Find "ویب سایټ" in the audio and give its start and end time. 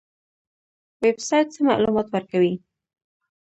1.03-1.47